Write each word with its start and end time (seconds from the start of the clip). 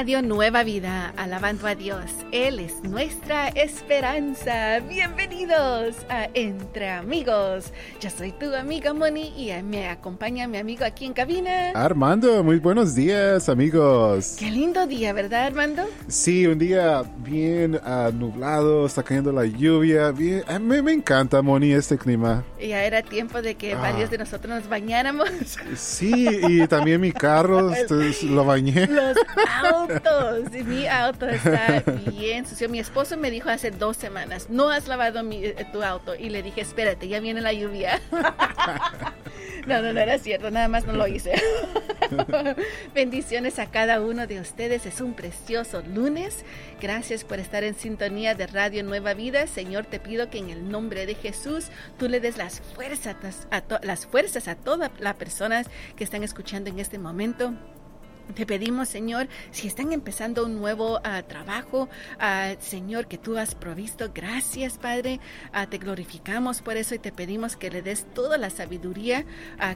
Radio 0.00 0.22
Nueva 0.22 0.62
Vida, 0.62 1.12
alabando 1.18 1.66
a 1.66 1.74
Dios. 1.74 2.06
Él 2.32 2.58
es 2.58 2.82
nuestra 2.82 3.48
esperanza. 3.48 4.80
Bienvenidos 4.88 5.94
a 6.08 6.26
Entre 6.32 6.88
Amigos. 6.88 7.70
Yo 8.00 8.08
soy 8.08 8.32
tu 8.32 8.54
amiga 8.54 8.94
Moni 8.94 9.30
y 9.36 9.52
me 9.62 9.90
acompaña 9.90 10.48
mi 10.48 10.56
amigo 10.56 10.86
aquí 10.86 11.04
en 11.04 11.12
cabina. 11.12 11.72
Armando, 11.74 12.42
muy 12.42 12.58
buenos 12.58 12.94
días 12.94 13.50
amigos. 13.50 14.36
Qué 14.38 14.50
lindo 14.50 14.86
día, 14.86 15.12
¿verdad 15.12 15.48
Armando? 15.48 15.82
Sí, 16.08 16.46
un 16.46 16.58
día 16.58 17.02
bien 17.18 17.74
uh, 17.74 18.10
nublado, 18.10 18.86
está 18.86 19.02
cayendo 19.02 19.32
la 19.32 19.44
lluvia. 19.44 20.12
Bien, 20.12 20.42
a 20.48 20.58
mí 20.58 20.80
me 20.80 20.94
encanta 20.94 21.42
Moni 21.42 21.74
este 21.74 21.98
clima. 21.98 22.42
Ya 22.58 22.84
era 22.84 23.02
tiempo 23.02 23.42
de 23.42 23.54
que 23.54 23.74
ah. 23.74 23.78
varios 23.78 24.08
de 24.08 24.16
nosotros 24.16 24.60
nos 24.60 24.66
bañáramos. 24.66 25.28
Sí, 25.76 26.26
y 26.48 26.66
también 26.68 27.02
mi 27.02 27.12
carro 27.12 27.70
lo 28.22 28.44
bañé. 28.46 28.86
Los 28.86 29.18
autos. 29.96 30.50
mi 30.64 30.86
auto 30.86 31.28
está 31.28 31.82
bien 32.06 32.46
sucio. 32.46 32.68
Mi 32.68 32.78
esposo 32.78 33.16
me 33.16 33.30
dijo 33.30 33.50
hace 33.50 33.70
dos 33.70 33.96
semanas, 33.96 34.48
no 34.50 34.70
has 34.70 34.88
lavado 34.88 35.22
mi, 35.22 35.44
eh, 35.44 35.66
tu 35.72 35.82
auto. 35.82 36.14
Y 36.14 36.30
le 36.30 36.42
dije, 36.42 36.60
espérate, 36.60 37.08
ya 37.08 37.20
viene 37.20 37.40
la 37.40 37.52
lluvia. 37.52 38.00
No, 39.66 39.82
no, 39.82 39.92
no 39.92 40.00
era 40.00 40.18
cierto, 40.18 40.50
nada 40.50 40.68
más 40.68 40.86
no 40.86 40.92
lo 40.94 41.06
hice. 41.06 41.34
Bendiciones 42.94 43.58
a 43.58 43.66
cada 43.66 44.00
uno 44.00 44.26
de 44.26 44.40
ustedes. 44.40 44.86
Es 44.86 45.00
un 45.00 45.14
precioso 45.14 45.82
lunes. 45.82 46.44
Gracias 46.80 47.24
por 47.24 47.38
estar 47.38 47.62
en 47.64 47.74
sintonía 47.74 48.34
de 48.34 48.46
Radio 48.46 48.82
Nueva 48.82 49.14
Vida. 49.14 49.46
Señor, 49.46 49.86
te 49.86 50.00
pido 50.00 50.30
que 50.30 50.38
en 50.38 50.50
el 50.50 50.70
nombre 50.70 51.06
de 51.06 51.14
Jesús 51.14 51.68
tú 51.98 52.08
le 52.08 52.20
des 52.20 52.36
las 52.36 52.60
fuerzas 52.60 53.16
a, 53.50 53.62
las 53.82 54.06
fuerzas 54.06 54.48
a 54.48 54.54
todas 54.54 54.90
las 54.98 55.16
personas 55.16 55.66
que 55.96 56.04
están 56.04 56.22
escuchando 56.22 56.70
en 56.70 56.78
este 56.78 56.98
momento 56.98 57.54
te 58.34 58.46
pedimos, 58.46 58.88
Señor, 58.88 59.28
si 59.50 59.66
están 59.66 59.92
empezando 59.92 60.44
un 60.44 60.60
nuevo 60.60 60.98
uh, 60.98 61.22
trabajo, 61.26 61.88
uh, 62.18 62.56
Señor, 62.60 63.06
que 63.06 63.18
tú 63.18 63.36
has 63.36 63.54
provisto, 63.54 64.10
gracias, 64.14 64.78
Padre. 64.78 65.20
Uh, 65.52 65.66
te 65.68 65.78
glorificamos 65.78 66.62
por 66.62 66.76
eso 66.76 66.94
y 66.94 66.98
te 66.98 67.12
pedimos 67.12 67.56
que 67.56 67.70
le 67.70 67.82
des 67.82 68.06
toda 68.14 68.38
la 68.38 68.50
sabiduría 68.50 69.24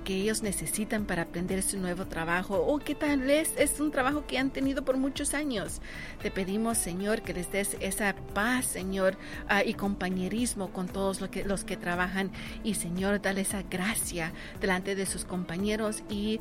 que 0.04 0.14
ellos 0.14 0.42
necesitan 0.42 1.04
para 1.04 1.22
aprender 1.22 1.62
su 1.62 1.78
nuevo 1.78 2.06
trabajo 2.06 2.56
o 2.56 2.78
que 2.78 2.94
tal 2.94 3.20
vez 3.20 3.52
es 3.56 3.80
un 3.80 3.90
trabajo 3.90 4.26
que 4.26 4.38
han 4.38 4.50
tenido 4.50 4.84
por 4.84 4.96
muchos 4.96 5.34
años. 5.34 5.80
Te 6.22 6.30
pedimos, 6.30 6.78
Señor, 6.78 7.22
que 7.22 7.34
les 7.34 7.50
des 7.50 7.76
esa 7.80 8.14
paz, 8.34 8.66
Señor, 8.66 9.16
y 9.64 9.74
compañerismo 9.74 10.72
con 10.72 10.88
todos 10.88 11.20
los 11.20 11.64
que 11.64 11.76
trabajan 11.76 12.30
y, 12.62 12.74
Señor, 12.74 13.20
dale 13.20 13.42
esa 13.42 13.62
gracia 13.62 14.32
delante 14.60 14.94
de 14.94 15.06
sus 15.06 15.24
compañeros 15.24 16.02
y 16.08 16.40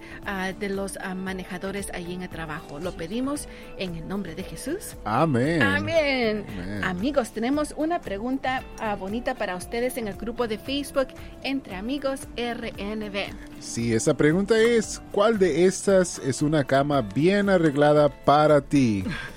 de 0.60 0.70
los 0.70 0.98
manejadores 1.16 1.90
en 2.12 2.24
el 2.24 2.30
trabajo. 2.30 2.80
Lo 2.80 2.92
pedimos 2.92 3.48
en 3.78 3.96
el 3.96 4.08
nombre 4.08 4.36
de 4.36 4.44
Jesús. 4.44 4.96
Amén. 5.06 5.62
Amén. 5.62 6.46
Amigos, 6.84 7.32
tenemos 7.32 7.74
una 7.78 8.02
pregunta 8.02 8.64
ah, 8.80 8.96
bonita 8.96 9.36
para 9.36 9.56
ustedes 9.56 9.98
en 9.98 10.08
el 10.08 10.16
grupo 10.16 10.48
de 10.48 10.58
Facebook 10.58 11.08
Entre 11.44 11.76
Amigos 11.76 12.22
RNB. 12.36 13.34
Sí, 13.60 13.94
esa 13.94 14.16
pregunta 14.16 14.60
es, 14.60 15.02
¿cuál 15.12 15.40
de 15.40 15.66
estas 15.66 16.20
es 16.20 16.42
una 16.42 16.64
cama 16.64 17.02
bien 17.02 17.50
arreglada 17.50 18.10
para 18.10 18.62
ti? 18.62 19.04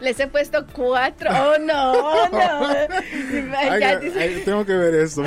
Les 0.00 0.18
he 0.18 0.26
puesto 0.26 0.66
cuatro. 0.72 1.30
Oh, 1.30 1.58
no, 1.58 2.28
no. 2.28 2.74
tengo 4.44 4.64
que 4.66 4.72
ver 4.72 4.94
esto. 4.94 5.22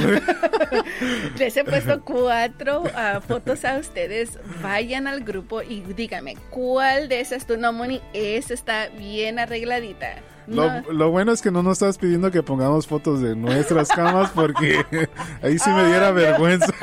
Les 1.38 1.56
he 1.56 1.64
puesto 1.64 2.02
cuatro 2.02 2.84
uh, 2.84 3.22
fotos 3.22 3.66
a 3.66 3.78
ustedes. 3.78 4.40
Vayan 4.62 5.08
al 5.08 5.24
grupo 5.24 5.62
y 5.62 5.82
díganme, 5.82 6.38
¿cuál 6.50 7.10
de 7.10 7.22
esas 7.22 7.46
tu 7.46 7.58
no, 7.58 7.74
Moni? 7.74 8.02
Esa 8.14 8.54
está 8.54 8.88
bien 8.90 9.40
arregladita. 9.40 10.22
Lo, 10.48 11.10
bueno 11.10 11.32
es 11.32 11.42
que 11.42 11.50
no 11.52 11.64
nos 11.64 11.74
estás 11.74 11.98
pidiendo 11.98 12.30
que 12.30 12.44
pongamos 12.44 12.86
fotos 12.86 13.20
de 13.22 13.36
nuestras 13.36 13.90
camas 13.90 14.30
porque 14.32 14.86
ahí 15.42 15.58
sí 15.58 15.70
me 15.72 15.86
diera 15.88 16.12
vergüenza. 16.12 16.74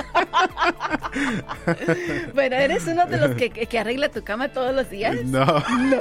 bueno, 2.35 2.57
¿eres 2.57 2.87
uno 2.87 3.07
de 3.07 3.17
los 3.19 3.35
que, 3.37 3.79
arregla 3.79 4.09
tu 4.11 4.23
cama 4.23 4.49
todos 4.49 4.75
los 4.75 4.89
días? 4.91 5.25
No. 5.25 5.45
no. 5.45 5.99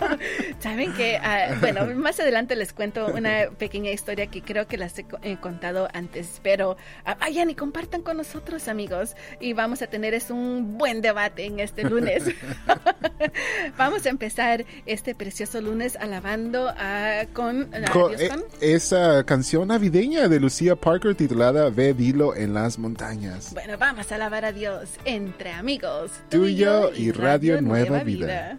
Saben 0.60 0.92
que, 0.94 1.16
ah, 1.16 1.56
bueno, 1.60 1.86
más 1.94 2.18
adelante 2.20 2.56
les 2.56 2.72
cuento 2.72 3.06
una 3.06 3.50
pequeña 3.58 3.90
historia 3.90 4.26
que 4.26 4.42
creo 4.42 4.66
que 4.66 4.76
las 4.76 4.94
he 4.98 5.36
contado 5.36 5.88
antes, 5.92 6.40
pero 6.42 6.72
uh, 6.72 7.18
vayan 7.20 7.50
y 7.50 7.54
compartan 7.54 8.02
con 8.02 8.16
nosotros, 8.16 8.68
amigos, 8.68 9.14
y 9.40 9.52
vamos 9.52 9.82
a 9.82 9.86
tener 9.86 10.14
es 10.14 10.30
un 10.30 10.78
buen 10.78 11.00
debate 11.00 11.46
en 11.46 11.60
este 11.60 11.84
lunes. 11.84 12.24
vamos 13.78 14.06
a 14.06 14.08
empezar 14.08 14.64
este 14.86 15.14
precioso 15.14 15.60
lunes 15.60 15.96
alabando 15.96 16.72
con, 17.32 17.68
eh, 17.74 18.28
esa 18.60 19.24
canción 19.24 19.68
navideña 19.68 20.28
de 20.28 20.40
Lucía 20.40 20.76
Parker 20.76 21.14
titulada 21.14 21.70
Ve 21.70 21.94
Dilo 21.94 22.34
en 22.34 22.54
las 22.54 22.78
montañas. 22.78 23.52
Bueno, 23.52 23.76
vamos 23.78 24.10
a 24.12 24.18
alabar 24.26 24.44
a 24.44 24.52
Dios 24.52 24.90
entre 25.04 25.52
amigos. 25.52 26.10
Tuyo 26.30 26.92
y, 26.92 27.12
Radio, 27.12 27.62
Nueva, 27.62 28.02
Vida. 28.02 28.58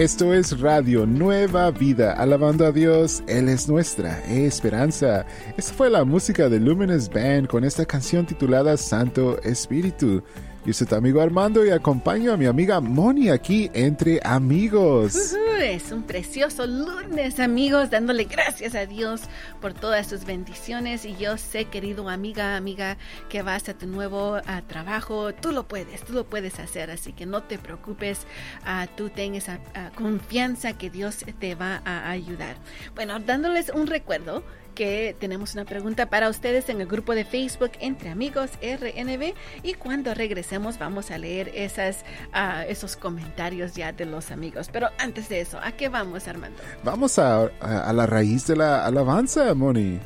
Esto 0.00 0.32
es 0.32 0.58
Radio 0.58 1.04
Nueva 1.04 1.70
Vida, 1.70 2.14
alabando 2.14 2.64
a 2.64 2.72
Dios, 2.72 3.22
Él 3.26 3.50
es 3.50 3.68
nuestra 3.68 4.18
esperanza. 4.30 5.26
Esta 5.58 5.74
fue 5.74 5.90
la 5.90 6.04
música 6.04 6.48
de 6.48 6.58
Luminous 6.58 7.06
Band 7.10 7.48
con 7.48 7.64
esta 7.64 7.84
canción 7.84 8.24
titulada 8.24 8.78
Santo 8.78 9.38
Espíritu. 9.42 10.22
Yo 10.66 10.74
soy 10.74 10.86
tu 10.86 10.94
amigo 10.94 11.22
Armando 11.22 11.64
y 11.64 11.70
acompaño 11.70 12.34
a 12.34 12.36
mi 12.36 12.44
amiga 12.44 12.80
Moni 12.80 13.30
aquí 13.30 13.70
entre 13.72 14.20
amigos. 14.22 15.34
es 15.58 15.90
un 15.90 16.02
precioso 16.02 16.66
lunes, 16.66 17.40
amigos, 17.40 17.88
dándole 17.88 18.24
gracias 18.24 18.74
a 18.74 18.84
Dios 18.84 19.22
por 19.62 19.72
todas 19.72 20.06
sus 20.06 20.26
bendiciones. 20.26 21.06
Y 21.06 21.16
yo 21.16 21.38
sé, 21.38 21.64
querido 21.64 22.10
amiga, 22.10 22.56
amiga, 22.56 22.98
que 23.30 23.40
vas 23.40 23.70
a 23.70 23.74
tu 23.74 23.86
nuevo 23.86 24.36
trabajo. 24.66 25.32
Tú 25.32 25.50
lo 25.52 25.66
puedes, 25.66 26.04
tú 26.04 26.12
lo 26.12 26.24
puedes 26.24 26.58
hacer. 26.60 26.90
Así 26.90 27.14
que 27.14 27.24
no 27.24 27.42
te 27.42 27.56
preocupes. 27.56 28.26
Uh, 28.66 28.86
tú 28.96 29.08
ten 29.08 29.36
esa 29.36 29.60
confianza 29.94 30.76
que 30.76 30.90
Dios 30.90 31.24
te 31.38 31.54
va 31.54 31.80
a 31.86 32.10
ayudar. 32.10 32.56
Bueno, 32.94 33.18
dándoles 33.18 33.70
un 33.70 33.86
recuerdo 33.86 34.44
que 34.80 35.14
tenemos 35.20 35.52
una 35.52 35.66
pregunta 35.66 36.08
para 36.08 36.30
ustedes 36.30 36.70
en 36.70 36.80
el 36.80 36.86
grupo 36.86 37.14
de 37.14 37.26
Facebook 37.26 37.72
Entre 37.80 38.08
Amigos 38.08 38.48
RNB 38.62 39.34
y 39.62 39.74
cuando 39.74 40.14
regresemos 40.14 40.78
vamos 40.78 41.10
a 41.10 41.18
leer 41.18 41.52
esas, 41.54 41.98
uh, 42.32 42.66
esos 42.66 42.96
comentarios 42.96 43.74
ya 43.74 43.92
de 43.92 44.06
los 44.06 44.30
amigos. 44.30 44.70
Pero 44.72 44.88
antes 44.96 45.28
de 45.28 45.42
eso, 45.42 45.58
¿a 45.62 45.72
qué 45.72 45.90
vamos 45.90 46.26
Armando? 46.28 46.62
Vamos 46.82 47.18
a, 47.18 47.50
a, 47.60 47.92
la 47.92 48.06
raíz 48.06 48.46
de 48.46 48.56
la 48.56 48.86
alabanza, 48.86 49.52
Moni. 49.52 50.00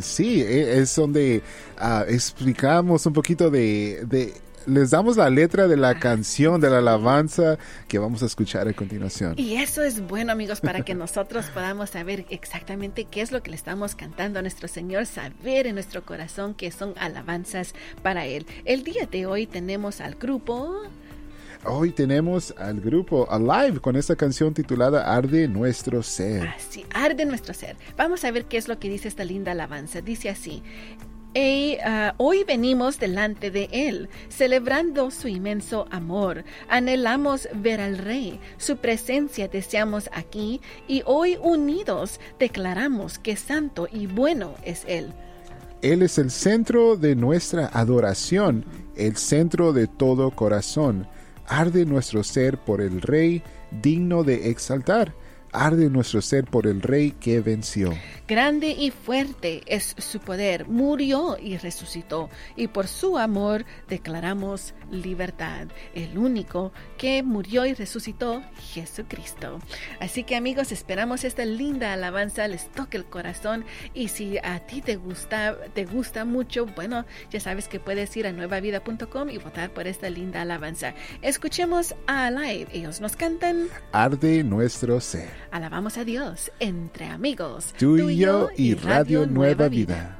Sí, 0.00 0.42
e, 0.42 0.80
es 0.80 0.96
donde 0.96 1.40
uh, 1.80 2.02
explicamos 2.08 3.06
un 3.06 3.12
poquito 3.12 3.52
de 3.52 4.34
les 4.66 4.90
damos 4.90 5.16
la 5.16 5.30
letra 5.30 5.68
de 5.68 5.76
la 5.76 5.98
canción, 5.98 6.60
de 6.60 6.70
la 6.70 6.78
alabanza 6.78 7.58
que 7.88 7.98
vamos 7.98 8.22
a 8.22 8.26
escuchar 8.26 8.68
a 8.68 8.72
continuación. 8.72 9.34
Y 9.36 9.56
eso 9.56 9.82
es 9.82 10.06
bueno, 10.06 10.32
amigos, 10.32 10.60
para 10.60 10.82
que 10.82 10.94
nosotros 10.94 11.46
podamos 11.46 11.90
saber 11.90 12.26
exactamente 12.30 13.04
qué 13.04 13.20
es 13.20 13.32
lo 13.32 13.42
que 13.42 13.50
le 13.50 13.56
estamos 13.56 13.94
cantando 13.94 14.38
a 14.38 14.42
nuestro 14.42 14.68
Señor, 14.68 15.06
saber 15.06 15.66
en 15.66 15.74
nuestro 15.74 16.04
corazón 16.04 16.54
que 16.54 16.70
son 16.70 16.94
alabanzas 16.98 17.74
para 18.02 18.26
Él. 18.26 18.46
El 18.64 18.84
día 18.84 19.06
de 19.10 19.26
hoy 19.26 19.46
tenemos 19.46 20.00
al 20.00 20.14
grupo... 20.14 20.82
Hoy 21.64 21.92
tenemos 21.92 22.52
al 22.58 22.80
grupo 22.80 23.30
Alive 23.30 23.78
con 23.78 23.94
esta 23.94 24.16
canción 24.16 24.52
titulada 24.52 25.14
Arde 25.14 25.46
nuestro 25.46 26.02
ser. 26.02 26.48
Así, 26.48 26.84
Arde 26.92 27.24
nuestro 27.24 27.54
ser. 27.54 27.76
Vamos 27.96 28.24
a 28.24 28.32
ver 28.32 28.46
qué 28.46 28.56
es 28.56 28.66
lo 28.66 28.80
que 28.80 28.88
dice 28.88 29.06
esta 29.06 29.22
linda 29.22 29.52
alabanza. 29.52 30.00
Dice 30.00 30.28
así, 30.28 30.60
y, 31.34 31.78
ah, 31.82 32.14
hoy 32.18 32.44
venimos 32.44 32.98
delante 32.98 33.50
de 33.50 33.68
Él, 33.72 34.10
celebrando 34.28 35.10
su 35.10 35.28
inmenso 35.28 35.86
amor. 35.90 36.44
Anhelamos 36.68 37.48
ver 37.54 37.80
al 37.80 37.98
Rey, 37.98 38.38
su 38.58 38.76
presencia 38.76 39.48
deseamos 39.48 40.10
aquí 40.12 40.60
y 40.86 41.02
hoy 41.06 41.38
unidos 41.40 42.20
declaramos 42.38 43.18
que 43.18 43.36
santo 43.36 43.88
y 43.90 44.06
bueno 44.06 44.54
es 44.64 44.84
Él. 44.86 45.12
Él 45.80 46.02
es 46.02 46.18
el 46.18 46.30
centro 46.30 46.96
de 46.96 47.16
nuestra 47.16 47.66
adoración, 47.72 48.64
el 48.94 49.16
centro 49.16 49.72
de 49.72 49.86
todo 49.86 50.30
corazón. 50.30 51.08
Arde 51.46 51.84
nuestro 51.86 52.22
ser 52.22 52.58
por 52.58 52.80
el 52.80 53.00
Rey, 53.00 53.42
digno 53.82 54.22
de 54.22 54.50
exaltar. 54.50 55.14
Arde 55.52 55.90
nuestro 55.90 56.22
ser 56.22 56.44
por 56.44 56.66
el 56.66 56.80
Rey 56.80 57.12
que 57.12 57.40
venció. 57.40 57.92
Grande 58.26 58.70
y 58.70 58.90
fuerte 58.90 59.62
es 59.66 59.94
su 59.98 60.18
poder, 60.18 60.66
murió 60.66 61.36
y 61.38 61.58
resucitó, 61.58 62.30
y 62.56 62.68
por 62.68 62.88
su 62.88 63.18
amor 63.18 63.66
declaramos 63.88 64.74
libertad. 64.90 65.68
El 65.94 66.16
único 66.16 66.72
que 66.96 67.22
murió 67.22 67.66
y 67.66 67.74
resucitó, 67.74 68.42
Jesucristo. 68.72 69.60
Así 70.00 70.24
que 70.24 70.36
amigos, 70.36 70.72
esperamos 70.72 71.24
esta 71.24 71.44
linda 71.44 71.92
alabanza, 71.92 72.48
les 72.48 72.70
toque 72.70 72.96
el 72.96 73.04
corazón, 73.04 73.64
y 73.92 74.08
si 74.08 74.38
a 74.38 74.60
ti 74.60 74.80
te 74.80 74.96
gusta, 74.96 75.56
te 75.74 75.84
gusta 75.84 76.24
mucho, 76.24 76.66
bueno, 76.66 77.04
ya 77.30 77.40
sabes 77.40 77.68
que 77.68 77.80
puedes 77.80 78.16
ir 78.16 78.26
a 78.26 78.32
nuevavida.com 78.32 79.28
y 79.28 79.38
votar 79.38 79.74
por 79.74 79.86
esta 79.86 80.08
linda 80.08 80.40
alabanza. 80.42 80.94
Escuchemos 81.20 81.94
a 82.06 82.30
Live, 82.30 82.68
ellos 82.72 83.00
nos 83.00 83.16
cantan. 83.16 83.66
Arde 83.92 84.42
nuestro 84.42 85.00
ser. 85.00 85.41
Alabamos 85.52 85.98
a 85.98 86.04
Dios 86.04 86.50
entre 86.60 87.04
amigos. 87.08 87.74
Tú 87.78 88.08
y 88.08 88.16
yo 88.16 88.48
y 88.56 88.72
Radio 88.72 89.26
Nueva 89.26 89.68
Vida. 89.68 90.18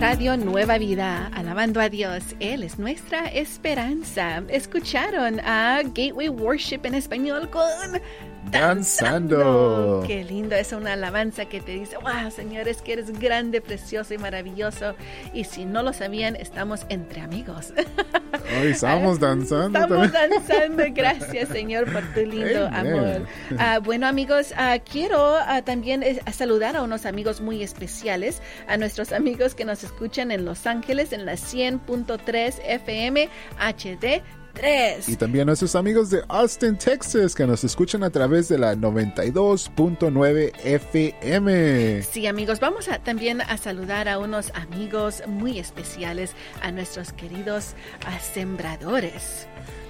Radio 0.00 0.36
Nueva 0.36 0.76
Vida, 0.78 1.30
alabando 1.52 1.82
a 1.82 1.90
Dios, 1.90 2.34
Él 2.40 2.62
es 2.62 2.78
nuestra 2.78 3.26
esperanza. 3.26 4.42
Escucharon 4.48 5.38
a 5.40 5.82
Gateway 5.84 6.30
Worship 6.30 6.80
en 6.84 6.94
español 6.94 7.50
con 7.50 8.00
Danzando. 8.52 10.04
Qué 10.06 10.24
lindo, 10.24 10.54
es 10.54 10.72
una 10.72 10.92
alabanza 10.92 11.46
que 11.46 11.60
te 11.60 11.72
dice, 11.72 11.96
wow, 11.96 12.30
señores, 12.30 12.82
que 12.82 12.92
eres 12.92 13.18
grande, 13.18 13.60
precioso 13.60 14.12
y 14.12 14.18
maravilloso. 14.18 14.94
Y 15.32 15.44
si 15.44 15.64
no 15.64 15.82
lo 15.82 15.92
sabían, 15.92 16.36
estamos 16.36 16.84
entre 16.90 17.22
amigos. 17.22 17.72
Hoy 18.60 18.68
estamos 18.68 19.18
danzando. 19.18 19.78
Estamos 19.78 20.12
danzando. 20.12 20.84
Gracias, 20.94 21.48
Señor, 21.48 21.90
por 21.90 22.02
tu 22.12 22.20
lindo 22.20 22.66
Amen. 22.72 22.94
amor. 22.94 23.26
Ah, 23.58 23.78
bueno, 23.82 24.06
amigos, 24.06 24.52
ah, 24.56 24.78
quiero 24.78 25.36
ah, 25.38 25.62
también 25.62 26.02
eh, 26.02 26.20
saludar 26.32 26.76
a 26.76 26.82
unos 26.82 27.06
amigos 27.06 27.40
muy 27.40 27.62
especiales, 27.62 28.42
a 28.68 28.76
nuestros 28.76 29.12
amigos 29.12 29.54
que 29.54 29.64
nos 29.64 29.82
escuchan 29.82 30.30
en 30.30 30.44
Los 30.44 30.66
Ángeles 30.66 31.12
en 31.12 31.24
la 31.24 31.34
100.3 31.34 32.60
FM 32.64 33.28
HD. 33.58 34.22
3. 34.52 35.08
Y 35.08 35.16
también 35.16 35.46
nuestros 35.46 35.74
amigos 35.74 36.10
de 36.10 36.22
Austin, 36.28 36.76
Texas, 36.76 37.34
que 37.34 37.46
nos 37.46 37.64
escuchan 37.64 38.02
a 38.02 38.10
través 38.10 38.48
de 38.48 38.58
la 38.58 38.74
92.9 38.74 40.52
FM. 40.64 42.02
Sí, 42.02 42.26
amigos, 42.26 42.60
vamos 42.60 42.88
a, 42.88 42.98
también 42.98 43.40
a 43.40 43.56
saludar 43.56 44.08
a 44.08 44.18
unos 44.18 44.52
amigos 44.54 45.22
muy 45.26 45.58
especiales, 45.58 46.32
a 46.62 46.70
nuestros 46.70 47.12
queridos 47.12 47.74
ah, 48.06 48.18
sembradores. 48.20 49.46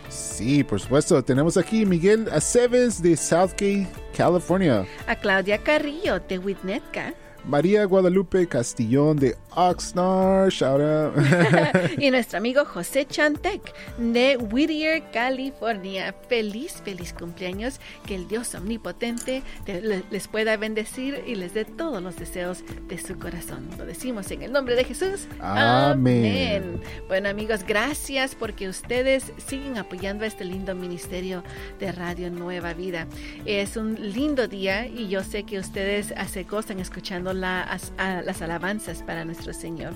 Sí, 0.08 0.62
por 0.62 0.78
supuesto. 0.78 1.22
Tenemos 1.24 1.56
aquí 1.56 1.86
Miguel 1.86 2.28
Aceves 2.30 3.02
de 3.02 3.16
Southgate, 3.16 3.88
California. 4.16 4.86
A 5.06 5.16
Claudia 5.16 5.58
Carrillo 5.58 6.20
de 6.20 6.38
Witnetka. 6.38 7.14
María 7.44 7.84
Guadalupe 7.84 8.46
Castillón 8.46 9.16
de 9.18 9.36
Oxnard, 9.54 10.50
shout 10.50 10.80
out. 10.80 11.98
y 11.98 12.10
nuestro 12.10 12.38
amigo 12.38 12.64
José 12.64 13.04
Chantec 13.06 13.60
de 13.98 14.36
Whittier, 14.36 15.02
California. 15.12 16.14
Feliz, 16.28 16.80
feliz 16.84 17.12
cumpleaños. 17.12 17.80
Que 18.06 18.14
el 18.14 18.28
Dios 18.28 18.54
omnipotente 18.54 19.42
te- 19.64 19.80
le- 19.82 20.04
les 20.10 20.28
pueda 20.28 20.56
bendecir 20.56 21.22
y 21.26 21.34
les 21.34 21.52
dé 21.52 21.64
todos 21.64 22.02
los 22.02 22.16
deseos 22.16 22.62
de 22.88 22.98
su 22.98 23.18
corazón. 23.18 23.68
Lo 23.76 23.84
decimos 23.84 24.30
en 24.30 24.42
el 24.42 24.52
nombre 24.52 24.74
de 24.76 24.84
Jesús. 24.84 25.26
Amén. 25.40 26.80
Bueno, 27.08 27.28
amigos, 27.28 27.64
gracias 27.66 28.34
porque 28.34 28.68
ustedes 28.68 29.32
siguen 29.46 29.78
apoyando 29.78 30.24
a 30.24 30.28
este 30.28 30.44
lindo 30.44 30.74
ministerio 30.74 31.42
de 31.80 31.92
Radio 31.92 32.30
Nueva 32.30 32.72
Vida. 32.72 33.06
Es 33.46 33.76
un 33.76 33.94
lindo 34.12 34.46
día 34.48 34.86
y 34.86 35.08
yo 35.08 35.22
sé 35.24 35.42
que 35.42 35.58
ustedes 35.58 36.14
se 36.30 36.44
gozan 36.44 36.78
escuchando 36.80 37.31
las 37.34 38.43
alabanzas 38.43 39.02
para 39.02 39.25
nuestro 39.25 39.52
Señor. 39.52 39.94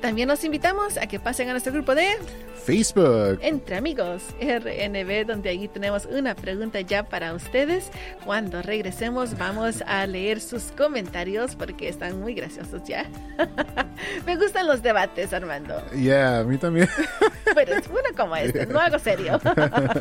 También 0.00 0.28
los 0.28 0.44
invitamos 0.44 0.96
a 0.96 1.06
que 1.06 1.18
pasen 1.18 1.48
a 1.48 1.52
nuestro 1.52 1.72
grupo 1.72 1.94
de 1.94 2.16
Facebook. 2.64 3.40
Entre 3.42 3.76
Amigos 3.76 4.22
RNB, 4.40 5.26
donde 5.26 5.48
allí 5.48 5.68
tenemos 5.68 6.06
una 6.06 6.36
pregunta 6.36 6.80
ya 6.82 7.02
para 7.02 7.32
ustedes. 7.32 7.90
Cuando 8.24 8.62
regresemos 8.62 9.36
vamos 9.38 9.82
a 9.86 10.06
leer 10.06 10.40
sus 10.40 10.64
comentarios 10.76 11.56
porque 11.56 11.88
están 11.88 12.20
muy 12.20 12.34
graciosos 12.34 12.82
ya. 12.84 13.06
Me 14.26 14.36
gustan 14.36 14.66
los 14.66 14.82
debates, 14.82 15.32
Armando. 15.32 15.82
Yeah, 15.92 16.40
a 16.40 16.44
mí 16.44 16.58
también. 16.58 16.88
Pero 17.54 17.74
es 17.74 17.86
uno 17.88 18.00
como 18.16 18.36
este, 18.36 18.66
no 18.66 18.78
algo 18.78 18.98
serio. 18.98 19.40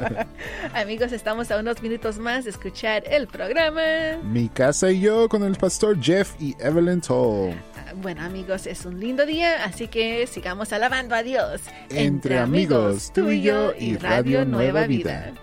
Amigos, 0.74 1.12
estamos 1.12 1.50
a 1.50 1.58
unos 1.58 1.82
minutos 1.82 2.20
más 2.20 2.44
de 2.44 2.52
escuchar 2.52 3.04
el 3.10 3.28
programa. 3.28 4.18
Mi 4.24 4.50
casa 4.50 4.92
y 4.92 5.00
yo 5.00 5.30
con 5.30 5.44
el 5.44 5.56
pastor 5.56 6.00
Jeff 6.02 6.36
y 6.40 6.56
Evelyn 6.60 7.02
Toll. 7.02 7.56
Bueno, 7.95 8.22
amigos, 8.22 8.68
es 8.68 8.86
un 8.86 9.00
lindo 9.00 9.25
día, 9.25 9.63
así 9.63 9.88
que 9.88 10.28
sigamos 10.28 10.74
alabando 10.74 11.16
a 11.16 11.24
Dios. 11.24 11.62
Entre 11.89 12.38
amigos, 12.38 13.12
tú 13.13 13.30
y 13.31 13.42
yo 13.42 13.74
y 13.78 13.98
Radio 13.98 14.45
Nueva 14.45 14.86
Vida. 14.86 15.34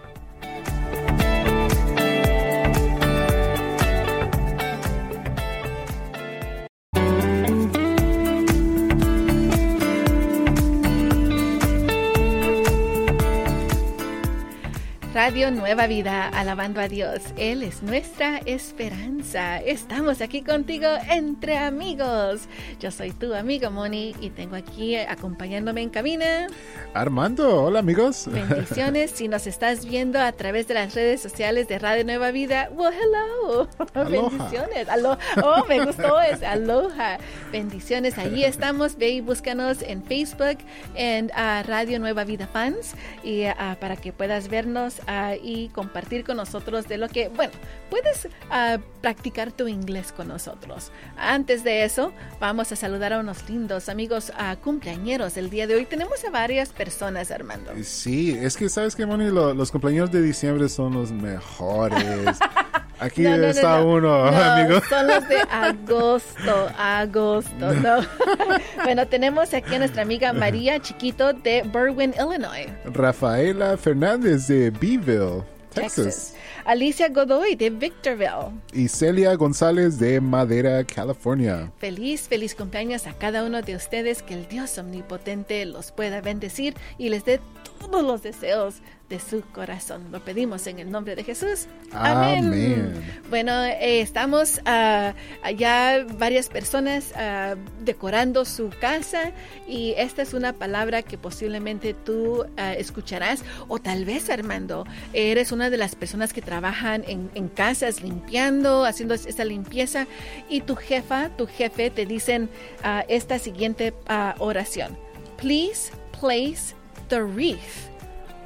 Radio 15.25 15.51
Nueva 15.51 15.87
Vida, 15.87 16.29
alabando 16.29 16.83
a 16.83 16.89
Dios. 16.89 17.23
Él 17.39 17.63
es 17.63 17.83
nuestra 17.83 18.43
esperanza. 18.45 19.57
Estamos 19.57 20.21
aquí 20.21 20.43
contigo 20.43 20.87
entre 21.09 21.57
amigos. 21.57 22.43
Yo 22.79 22.91
soy 22.91 23.13
tu 23.13 23.33
amigo 23.33 23.71
Moni 23.71 24.15
y 24.21 24.29
tengo 24.29 24.55
aquí 24.55 24.97
acompañándome 24.97 25.81
en 25.81 25.89
cabina. 25.89 26.47
Armando, 26.93 27.65
hola 27.65 27.79
amigos. 27.79 28.29
Bendiciones. 28.31 29.13
si 29.13 29.29
nos 29.29 29.47
estás 29.47 29.87
viendo 29.87 30.21
a 30.21 30.31
través 30.33 30.69
de 30.69 30.75
las 30.75 30.95
redes 30.95 31.23
sociales 31.23 31.69
de 31.69 31.79
Radio 31.79 32.05
Nueva 32.05 32.31
Vida, 32.31 32.69
well, 32.75 32.93
hello. 32.93 33.67
Aloha. 33.95 34.29
Bendiciones. 34.29 34.89
Alo 34.91 35.17
oh, 35.43 35.65
me 35.67 35.87
gustó 35.87 36.21
ese. 36.21 36.45
Aloha. 36.45 37.17
Bendiciones. 37.51 38.19
Ahí 38.19 38.45
estamos. 38.45 38.97
Ve 38.97 39.09
y 39.09 39.21
búscanos 39.23 39.81
en 39.81 40.05
Facebook 40.05 40.59
en 40.95 41.31
ah, 41.35 41.63
Radio 41.67 41.99
Nueva 41.99 42.25
Vida 42.25 42.47
Fans 42.47 42.95
y 43.23 43.45
ah, 43.45 43.79
para 43.81 43.97
que 43.97 44.13
puedas 44.13 44.49
vernos 44.49 45.01
ah, 45.15 45.35
y 45.41 45.69
compartir 45.69 46.25
con 46.25 46.37
nosotros 46.37 46.89
de 46.89 46.99
lo 46.99 47.09
que, 47.09 47.29
bueno, 47.29 47.53
puedes 47.91 48.29
ah, 48.51 48.79
practicar 49.01 49.53
tu 49.53 49.69
inglés 49.69 50.13
con 50.13 50.29
nosotros. 50.29 50.91
Antes 51.17 51.63
de 51.65 51.85
eso, 51.85 52.13
vamos 52.41 52.73
a 52.73 52.77
saludar 52.77 53.13
a 53.13 53.19
unos 53.21 53.49
lindos 53.49 53.89
amigos 53.89 54.33
ah, 54.37 54.57
cumpleañeros 54.63 55.37
el 55.37 55.51
día 55.51 55.67
de 55.67 55.75
hoy. 55.77 55.87
Tenemos 55.87 56.25
a 56.25 56.31
varias 56.31 56.71
personas, 56.71 57.31
Armando. 57.31 57.73
Sí, 57.83 58.33
es 58.41 58.57
que 58.57 58.69
sabes 58.69 58.95
que, 58.97 59.07
Moni, 59.07 59.31
Lo- 59.31 59.55
los 59.55 59.71
cumpleaños 59.71 60.11
de 60.11 60.21
diciembre 60.23 60.69
son 60.69 60.95
los 60.95 61.13
mejores. 61.13 62.39
Aquí 63.05 63.23
No, 63.23 63.35
está 63.35 63.79
no. 63.81 63.87
uno, 63.87 64.31
No, 64.31 64.37
amigo. 64.43 64.81
Son 64.89 65.07
los 65.07 65.29
de 65.29 65.37
agosto, 65.51 66.71
agosto, 66.79 67.73
no. 67.75 67.99
bueno, 68.85 69.07
tenemos 69.07 69.53
aquí 69.53 69.75
a 69.75 69.79
nuestra 69.79 70.03
amiga 70.03 70.33
María 70.33 70.81
Chiquito 70.81 71.33
de 71.33 71.63
Berwyn, 71.73 72.15
Illinois, 72.19 72.69
Rafaela 72.87 73.77
Fernández 73.77 74.47
de 74.49 74.71
Beeville, 74.71 75.43
Texas. 75.75 75.95
Texas. 76.05 76.35
Alicia 76.65 77.09
Godoy 77.09 77.57
de 77.57 77.71
Victorville. 77.71 78.53
Y 78.73 78.89
Celia 78.89 79.35
González 79.35 79.99
de 79.99 80.21
Madera, 80.21 80.83
California. 80.85 81.71
Feliz, 81.79 82.23
feliz 82.29 82.55
cumpleaños 82.55 83.07
a 83.07 83.13
cada 83.13 83.45
uno 83.45 83.61
de 83.61 83.77
ustedes. 83.77 84.23
Que 84.23 84.35
el 84.35 84.49
Dios 84.49 84.79
omnipotente 84.79 85.65
los 85.67 85.93
pueda 85.93 86.23
bendecir 86.23 86.75
y 86.97 87.11
les 87.11 87.25
dé 87.25 87.41
todos 87.79 88.03
los 88.03 88.23
deseos 88.23 88.77
de 89.09 89.21
su 89.21 89.43
corazón. 89.53 90.11
Lo 90.11 90.25
pedimos 90.25 90.67
en 90.67 90.79
el 90.79 90.91
nombre 90.91 91.15
de 91.15 91.25
Jesús. 91.25 91.67
Amén. 91.93 92.47
Amén. 92.47 93.21
Bueno, 93.29 93.63
eh, 93.63 94.01
estamos 94.01 94.61
ah, 94.65 95.15
allá 95.43 96.05
varias 96.19 96.49
personas 96.49 97.13
ah, 97.15 97.55
decorando 97.85 98.45
su 98.45 98.71
casa 98.81 99.33
y 99.69 99.95
esta 99.99 100.23
es 100.23 100.33
una 100.33 100.55
palabra 100.55 101.03
que 101.03 101.19
posiblemente 101.19 101.93
tú 101.93 102.47
ah, 102.57 102.73
escucharás 102.73 103.43
o 103.69 103.79
tal 103.79 104.05
vez 104.05 104.31
Armando, 104.31 104.87
eres 105.13 105.53
una 105.53 105.69
de 105.69 105.77
las 105.77 105.95
personas 105.95 106.33
que 106.33 106.41
trabajan 106.55 107.03
en, 107.09 107.49
casas 107.49 108.01
limpiando, 108.01 108.85
haciendo 108.85 109.15
esta 109.15 109.45
limpieza 109.45 110.07
y 110.49 110.61
tu 110.61 110.77
jefa, 110.77 111.31
tu 111.37 111.49
jefe 111.49 111.91
te 111.91 112.07
dicen 112.07 112.49
ah, 112.85 113.05
esta 113.09 113.41
siguiente 113.41 113.93
ah, 114.07 114.37
oración. 114.39 114.97
Please 115.37 115.91
place 116.13 116.77
the 117.09 117.21
wreath 117.25 117.91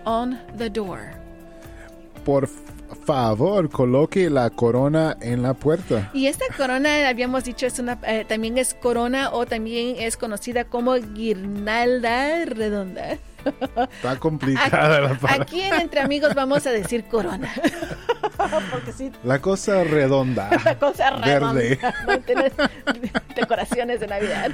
on 0.06 0.38
the 0.56 0.70
door. 0.70 1.10
por 2.24 2.46
favor, 2.46 2.77
coloque 3.70 4.30
la 4.30 4.50
corona 4.50 5.16
en 5.20 5.42
la 5.42 5.54
puerta. 5.54 6.10
Y 6.12 6.26
esta 6.26 6.44
corona, 6.56 7.08
habíamos 7.08 7.44
dicho, 7.44 7.66
es 7.66 7.78
una, 7.78 7.98
eh, 8.06 8.24
también 8.28 8.58
es 8.58 8.74
corona 8.74 9.30
o 9.32 9.46
también 9.46 9.96
es 9.98 10.16
conocida 10.16 10.64
como 10.64 10.94
guirnalda 10.94 12.44
redonda. 12.44 13.18
Está 13.76 14.16
complicada 14.18 15.00
la 15.00 15.14
palabra. 15.14 15.42
Aquí 15.42 15.60
en 15.60 15.74
Entre 15.74 16.00
Amigos 16.00 16.34
vamos 16.34 16.66
a 16.66 16.70
decir 16.70 17.04
corona. 17.04 17.52
Porque 18.70 18.92
sí, 18.92 19.10
La 19.24 19.40
cosa 19.40 19.84
redonda. 19.84 20.50
la 20.64 20.78
cosa 20.78 21.10
redonda. 21.10 21.52
Verde. 21.52 21.78
¿no? 22.06 22.20
Tienes 22.20 22.52
decoraciones 23.34 24.00
de 24.00 24.06
Navidad. 24.06 24.52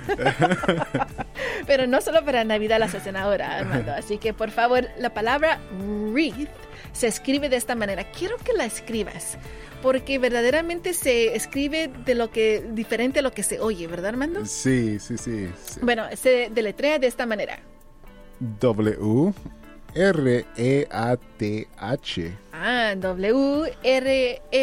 Pero 1.67 1.87
no 1.87 2.01
solo 2.01 2.25
para 2.25 2.45
Navidad 2.45 2.79
las 2.79 2.95
hacen 2.95 3.17
ahora, 3.17 3.59
Armando. 3.59 3.93
Así 3.93 4.19
que 4.19 4.33
por 4.33 4.51
favor, 4.51 4.89
la 4.99 5.13
palabra 5.13 5.61
wreath 6.11 6.49
se 6.93 7.09
escribe 7.09 7.49
de 7.49 7.57
esta 7.57 7.75
manera. 7.75 8.05
Quiero 8.05 8.37
que 8.39 8.53
la 8.53 8.65
escribas. 8.65 9.37
Porque 9.83 10.19
verdaderamente 10.19 10.95
se 10.95 11.37
escribe 11.37 11.91
de 12.07 12.15
lo 12.15 12.31
que 12.31 12.65
diferente 12.73 13.19
a 13.19 13.23
lo 13.23 13.33
que 13.33 13.43
se 13.43 13.61
oye, 13.61 13.87
¿verdad, 13.87 14.11
Armando? 14.11 14.47
Sí, 14.47 14.99
sí, 14.99 15.19
sí. 15.19 15.51
sí. 15.63 15.81
Bueno, 15.83 16.05
se 16.17 16.49
deletrea 16.51 16.99
de 16.99 17.07
esta 17.07 17.27
manera. 17.27 17.59
W 18.61 19.35
R 19.97 20.45
E 20.57 20.87
A 20.91 21.17
T 21.39 21.67
H. 21.81 22.33
Ah, 22.53 22.95
W-R-E-A-T-H. 22.97 24.55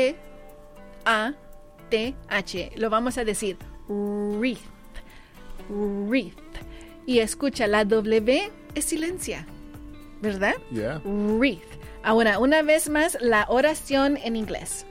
Lo 2.78 2.90
vamos 2.90 3.18
a 3.18 3.24
decir 3.24 3.58
wreath. 3.88 4.60
Wreath. 5.70 6.36
Y 7.06 7.20
escucha, 7.20 7.68
la 7.68 7.86
W 7.86 8.52
es 8.76 8.86
silencia, 8.86 9.46
¿verdad? 10.22 10.56
Yeah. 10.72 11.02
Wreath. 11.04 11.80
Ahora, 12.04 12.40
una 12.40 12.62
vez 12.62 12.90
más, 12.90 13.18
la 13.22 13.46
oración 13.50 14.18
en 14.18 14.36
inglés. 14.36 14.86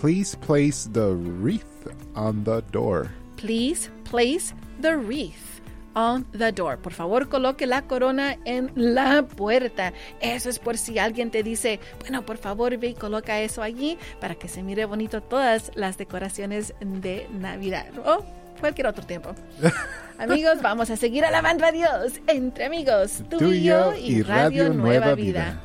Please 0.00 0.36
place 0.36 0.88
the 0.92 1.14
wreath 1.14 1.88
on 2.14 2.44
the 2.44 2.62
door. 2.72 3.10
Please 3.36 3.90
place 4.04 4.54
the 4.80 4.96
wreath 4.96 5.55
on 5.96 6.24
the 6.32 6.52
door. 6.52 6.78
Por 6.78 6.92
favor, 6.92 7.28
coloque 7.28 7.66
la 7.66 7.82
corona 7.82 8.36
en 8.44 8.70
la 8.76 9.22
puerta. 9.22 9.92
Eso 10.20 10.48
es 10.48 10.58
por 10.58 10.78
si 10.78 10.98
alguien 10.98 11.30
te 11.30 11.42
dice, 11.42 11.80
bueno, 12.00 12.24
por 12.24 12.36
favor, 12.36 12.76
ve 12.76 12.88
y 12.88 12.94
coloca 12.94 13.40
eso 13.40 13.62
allí 13.62 13.98
para 14.20 14.34
que 14.36 14.46
se 14.46 14.62
mire 14.62 14.84
bonito 14.84 15.22
todas 15.22 15.72
las 15.74 15.98
decoraciones 15.98 16.74
de 16.80 17.26
Navidad 17.32 17.86
o 18.04 18.24
cualquier 18.60 18.86
otro 18.86 19.04
tiempo. 19.04 19.34
amigos, 20.18 20.60
vamos 20.62 20.90
a 20.90 20.96
seguir 20.96 21.24
alabando 21.24 21.64
a 21.64 21.72
Dios 21.72 22.20
entre 22.26 22.66
amigos, 22.66 23.22
tú, 23.30 23.52
y 23.52 23.62
yo 23.62 23.94
y 23.94 24.22
Radio, 24.22 24.72
Nueva, 24.72 25.14
Vida. 25.14 25.62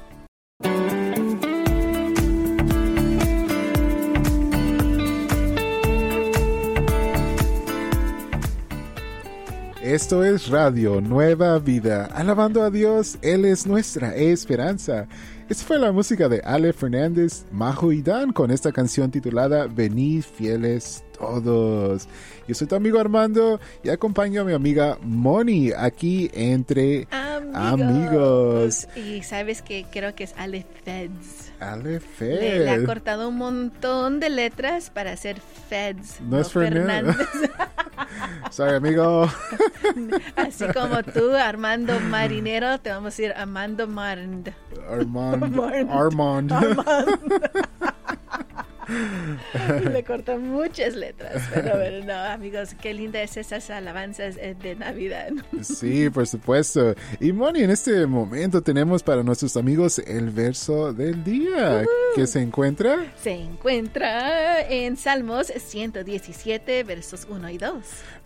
Esto 9.91 10.23
es 10.23 10.47
Radio 10.47 11.01
Nueva 11.01 11.59
Vida, 11.59 12.05
alabando 12.05 12.63
a 12.63 12.69
Dios, 12.69 13.17
Él 13.21 13.43
es 13.43 13.67
nuestra 13.67 14.15
esperanza. 14.15 15.05
Esta 15.49 15.65
fue 15.65 15.79
la 15.79 15.91
música 15.91 16.29
de 16.29 16.39
Ale 16.45 16.71
Fernández, 16.71 17.43
Majo 17.51 17.91
y 17.91 18.01
Dan 18.01 18.31
con 18.31 18.51
esta 18.51 18.71
canción 18.71 19.11
titulada 19.11 19.67
Venid 19.67 20.23
fieles 20.23 21.03
todos. 21.19 22.07
Yo 22.47 22.55
soy 22.55 22.67
tu 22.67 22.75
amigo 22.75 23.01
Armando 23.01 23.59
y 23.83 23.89
acompaño 23.89 24.43
a 24.43 24.45
mi 24.45 24.53
amiga 24.53 24.97
Moni 25.01 25.73
aquí 25.73 26.31
entre 26.33 27.09
amigos. 27.53 28.87
Y 28.95 29.23
sabes 29.23 29.61
que 29.61 29.85
creo 29.91 30.15
que 30.15 30.23
es 30.23 30.33
Ale 30.37 30.65
Feds. 30.85 31.50
Ale 31.61 32.01
Le, 32.19 32.59
le 32.59 32.69
ha 32.71 32.83
cortado 32.83 33.29
un 33.29 33.37
montón 33.37 34.19
de 34.19 34.31
letras 34.31 34.89
para 34.89 35.11
hacer 35.11 35.39
Feds. 35.69 36.19
No 36.21 36.39
es 36.39 36.51
Fernández. 36.51 37.15
Sorry, 38.49 38.75
amigo. 38.75 39.29
Así 40.35 40.65
como 40.73 41.03
tú, 41.03 41.35
Armando 41.35 41.99
Marinero, 41.99 42.79
te 42.79 42.89
vamos 42.89 43.05
a 43.05 43.09
decir 43.09 43.33
Armando 43.37 43.87
Marnd. 43.87 44.51
Armand. 44.89 45.43
Armand. 45.91 46.51
Armand. 46.51 46.51
Le 49.91 50.03
cortó 50.03 50.37
muchas 50.37 50.95
letras. 50.95 51.43
Pero 51.53 51.77
bueno, 51.77 52.05
no, 52.05 52.13
amigos, 52.13 52.69
qué 52.81 52.93
linda 52.93 53.21
es 53.21 53.37
esas 53.37 53.69
alabanzas 53.69 54.35
eh, 54.37 54.55
de 54.61 54.75
Navidad. 54.75 55.29
Sí, 55.61 56.09
por 56.09 56.27
supuesto. 56.27 56.95
Y 57.19 57.31
Moni, 57.33 57.61
en 57.61 57.71
este 57.71 58.05
momento 58.05 58.61
tenemos 58.61 59.03
para 59.03 59.23
nuestros 59.23 59.55
amigos 59.57 59.99
el 59.99 60.29
verso 60.29 60.93
del 60.93 61.23
día 61.23 61.83
que 62.15 62.27
se 62.27 62.41
encuentra. 62.41 63.13
Se 63.21 63.31
encuentra 63.31 64.61
en 64.67 64.97
Salmos 64.97 65.47
117, 65.47 66.83
versos 66.83 67.27
1 67.29 67.49
y 67.49 67.57
2. 67.57 67.73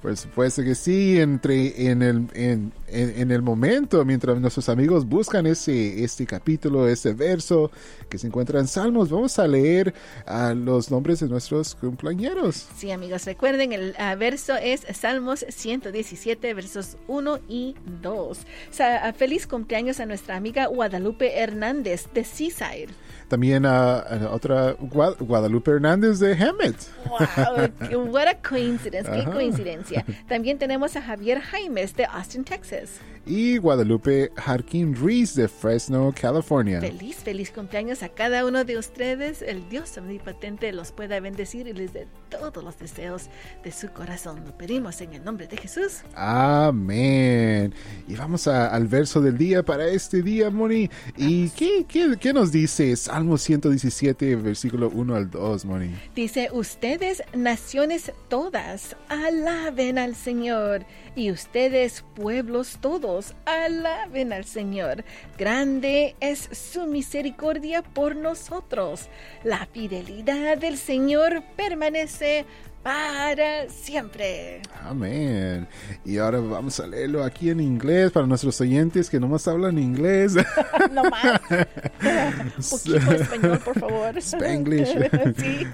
Por 0.02 0.16
supuesto 0.18 0.64
que 0.64 0.76
sí, 0.76 1.20
entre 1.20 1.90
en 1.90 2.02
el 2.04 2.28
en, 2.34 2.72
en- 2.88 3.14
en 3.20 3.32
el 3.32 3.42
momento 3.42 4.06
mientras 4.06 4.40
nuestros 4.40 4.70
amigos 4.70 5.06
buscan 5.08 5.48
ese 5.48 6.04
este 6.04 6.26
capítulo, 6.28 6.88
ese 6.88 7.14
verso 7.14 7.72
que 8.08 8.18
se 8.20 8.28
encuentra 8.28 8.60
en 8.60 8.68
Salmos, 8.68 9.10
vamos 9.10 9.38
a 9.40 9.48
leer 9.48 9.94
a 10.28 10.54
los 10.56 10.90
nombres 10.92 11.20
de 11.20 11.28
nuestros 11.28 11.76
cumpleañeros. 11.76 12.68
Sí, 12.78 12.92
amigos, 12.92 13.26
recuerden, 13.26 13.74
el 13.74 13.96
ah, 13.98 14.16
verso 14.16 14.56
es 14.56 14.86
Salmos 14.94 15.46
117, 15.48 16.54
versos 16.54 16.98
1 17.08 17.40
y 17.48 17.76
2. 18.02 18.40
Sa- 18.72 19.08
ah, 19.08 19.14
feliz 19.14 19.46
cumpleaños 19.48 20.00
a 20.00 20.06
nuestra 20.06 20.36
amiga 20.36 20.68
Guadalupe 20.68 21.38
Hernández 21.40 22.08
de 22.14 22.24
Seaside. 22.24 22.90
También 23.28 23.66
a, 23.66 23.98
a 24.00 24.32
otra 24.34 24.78
Gua- 24.78 25.18
Guadalupe 25.20 25.72
Hernández 25.72 26.20
de 26.20 26.34
Hammett. 26.34 26.76
¡Wow! 27.10 28.10
¡What 28.12 28.28
a 28.28 28.42
coincidence! 28.42 29.10
¡Qué 29.12 29.22
Ajá. 29.22 29.32
coincidencia! 29.32 30.06
También 30.28 30.58
tenemos 30.60 30.96
a 30.96 31.02
Javier 31.02 31.42
Jaimes 31.42 31.96
de 31.96 32.06
Austin, 32.06 32.44
Texas. 32.44 33.00
Y 33.28 33.58
Guadalupe 33.58 34.32
Harkin 34.36 34.96
Reese 34.96 35.42
de 35.42 35.48
Fresno, 35.48 36.14
California. 36.20 36.80
Feliz, 36.80 37.16
feliz 37.18 37.50
cumpleaños 37.50 38.04
a 38.04 38.10
cada 38.10 38.46
uno 38.46 38.64
de 38.64 38.78
ustedes. 38.78 39.42
El 39.42 39.68
Dios 39.68 39.98
omnipotente 39.98 40.45
los 40.50 40.92
pueda 40.92 41.20
bendecir 41.20 41.68
y 41.68 41.74
les 41.74 41.92
dé 41.94 42.08
todos 42.30 42.64
los 42.64 42.78
deseos 42.78 43.30
de 43.64 43.72
su 43.72 43.90
corazón. 43.90 44.44
Lo 44.46 44.56
pedimos 44.56 45.02
en 45.02 45.14
el 45.14 45.24
nombre 45.24 45.48
de 45.48 45.58
Jesús. 45.58 46.02
Amén. 46.14 47.74
Y 48.08 48.16
vamos 48.16 48.48
a- 48.48 48.68
al 48.68 48.88
verso 48.88 49.22
del 49.22 49.38
día 49.38 49.64
para 49.64 49.88
este 49.88 50.22
día, 50.22 50.50
Moni. 50.52 50.90
¿Y 51.18 51.50
qué, 51.50 51.86
qué, 51.88 52.16
qué 52.20 52.32
nos 52.34 52.52
dice 52.52 52.96
Salmo 52.96 53.38
117, 53.38 54.36
versículo 54.36 54.90
1 54.94 55.16
al 55.16 55.30
2, 55.32 55.66
Moni? 55.66 55.92
Dice, 56.16 56.50
ustedes, 56.52 57.24
naciones 57.34 58.12
todas, 58.30 58.96
alaben 59.10 59.98
al 59.98 60.16
Señor. 60.16 60.86
Y 61.16 61.32
ustedes, 61.32 62.04
pueblos 62.16 62.78
todos, 62.82 63.34
alaben 63.46 64.32
al 64.34 64.46
Señor. 64.46 65.04
Grande 65.38 66.16
es 66.20 66.50
su 66.52 66.86
misericordia 66.86 67.82
por 67.82 68.16
nosotros. 68.16 69.08
La 69.44 69.66
fidelidad 69.72 70.35
del 70.36 70.78
Señor 70.78 71.44
permanece 71.56 72.46
para 72.84 73.68
siempre. 73.70 74.62
Amén. 74.84 75.68
Y 76.06 76.20
ahora 76.20 76.40
vamos 76.40 76.80
a 76.80 76.86
leerlo 76.86 77.24
aquí 77.24 77.50
en 77.50 77.60
inglés 77.60 78.12
para 78.12 78.28
nuestros 78.28 78.62
oyentes 78.62 79.10
que 79.10 79.20
nomás 79.20 79.48
hablan 79.48 79.80
inglés. 79.80 80.36
no 80.92 81.04
más. 81.06 81.42
Poquito 82.70 83.12
español, 83.12 83.60
por 83.60 83.80
favor. 83.80 84.16
Spanglish. 84.22 84.94
sí. 85.36 85.66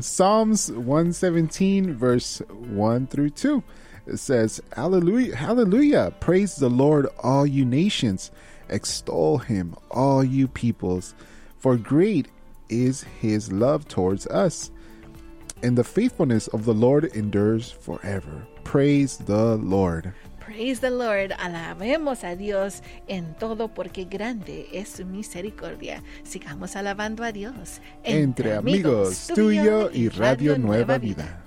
Psalms 0.00 0.72
117, 0.74 1.92
verse 1.92 2.42
1 2.48 3.08
through 3.08 3.30
2. 3.30 3.62
It 4.06 4.18
says, 4.18 4.62
Hallelujah, 4.74 5.36
hallelujah, 5.36 6.12
praise 6.20 6.56
the 6.56 6.70
Lord, 6.70 7.08
all 7.22 7.46
you 7.46 7.64
nations. 7.64 8.30
Extol 8.70 9.38
him, 9.38 9.74
all 9.90 10.24
you 10.24 10.48
peoples. 10.48 11.14
For 11.58 11.76
great 11.76 12.28
is 12.68 13.04
his 13.20 13.52
love 13.52 13.86
towards 13.88 14.26
us. 14.26 14.70
And 15.62 15.78
the 15.78 15.84
faithfulness 15.84 16.48
of 16.48 16.64
the 16.64 16.74
Lord 16.74 17.04
endures 17.14 17.70
forever. 17.70 18.46
Praise 18.64 19.18
the 19.18 19.56
Lord. 19.56 20.12
Praise 20.40 20.80
the 20.80 20.90
Lord, 20.90 21.32
alabemos 21.38 22.22
a 22.22 22.36
Dios 22.36 22.82
en 23.08 23.34
todo 23.38 23.68
porque 23.68 24.04
grande 24.04 24.68
es 24.72 24.90
su 24.90 25.06
misericordia. 25.06 26.02
Sigamos 26.22 26.76
alabando 26.76 27.24
a 27.24 27.32
Dios. 27.32 27.80
Entre 28.02 28.54
amigos, 28.54 29.28
tuyo 29.34 29.90
y 29.90 30.10
Radio 30.10 30.58
Nueva 30.58 30.98
Vida. 30.98 31.43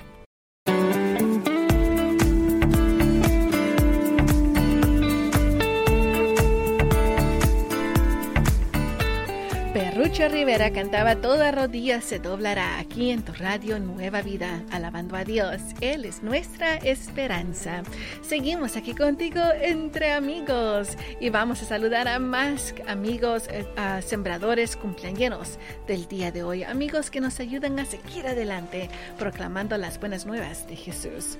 Lucho 10.07 10.29
Rivera 10.29 10.71
cantaba 10.71 11.17
Toda 11.17 11.51
rodilla 11.51 11.99
se 11.99 12.17
doblará 12.17 12.79
aquí 12.79 13.11
en 13.11 13.23
tu 13.23 13.33
radio 13.33 13.77
Nueva 13.77 14.21
Vida, 14.21 14.63
alabando 14.71 15.17
a 15.17 15.25
Dios. 15.25 15.59
Él 15.81 16.05
es 16.05 16.23
nuestra 16.23 16.77
esperanza. 16.77 17.83
Seguimos 18.21 18.77
aquí 18.77 18.95
contigo 18.95 19.41
entre 19.61 20.13
amigos 20.13 20.95
y 21.19 21.29
vamos 21.29 21.61
a 21.61 21.65
saludar 21.65 22.07
a 22.07 22.19
más 22.19 22.73
amigos, 22.87 23.49
eh, 23.49 23.67
a 23.75 24.01
sembradores 24.01 24.77
cumpleaños 24.77 25.59
del 25.87 26.07
día 26.07 26.31
de 26.31 26.41
hoy, 26.41 26.63
amigos 26.63 27.11
que 27.11 27.19
nos 27.19 27.41
ayudan 27.41 27.77
a 27.77 27.83
seguir 27.83 28.27
adelante 28.27 28.89
proclamando 29.19 29.77
las 29.77 29.99
buenas 29.99 30.25
nuevas 30.25 30.65
de 30.69 30.77
Jesús. 30.77 31.37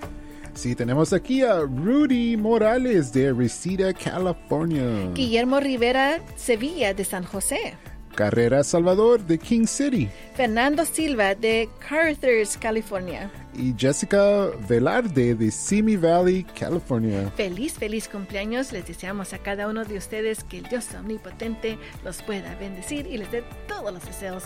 Sí, 0.55 0.75
tenemos 0.75 1.13
aquí 1.13 1.41
a 1.41 1.61
Rudy 1.61 2.35
Morales 2.35 3.13
de 3.13 3.31
Reseda, 3.31 3.93
California. 3.93 5.09
Guillermo 5.13 5.61
Rivera 5.61 6.19
Sevilla 6.35 6.93
de 6.93 7.05
San 7.05 7.23
José. 7.23 7.77
Carrera 8.17 8.63
Salvador 8.63 9.23
de 9.23 9.37
King 9.37 9.67
City. 9.67 10.09
Fernando 10.33 10.83
Silva 10.85 11.35
de 11.35 11.69
Carthers, 11.87 12.57
California. 12.57 13.29
Y 13.53 13.75
Jessica 13.77 14.49
Velarde 14.67 15.35
de 15.35 15.51
Simi 15.51 15.95
Valley, 15.95 16.43
California. 16.59 17.31
Feliz, 17.35 17.73
feliz 17.73 18.07
cumpleaños. 18.07 18.71
Les 18.71 18.87
deseamos 18.87 19.33
a 19.33 19.37
cada 19.37 19.67
uno 19.67 19.85
de 19.85 19.99
ustedes 19.99 20.43
que 20.43 20.57
el 20.57 20.63
Dios 20.63 20.87
omnipotente 20.95 21.77
los 22.03 22.23
pueda 22.23 22.55
bendecir 22.55 23.05
y 23.05 23.19
les 23.19 23.31
dé 23.31 23.43
todos 23.67 23.93
los 23.93 24.03
deseos 24.03 24.45